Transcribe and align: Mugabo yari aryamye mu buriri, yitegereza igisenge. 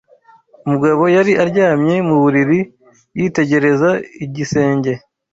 Mugabo 0.69 1.03
yari 1.15 1.33
aryamye 1.43 1.95
mu 2.07 2.15
buriri, 2.21 2.59
yitegereza 3.19 3.89
igisenge. 4.25 4.91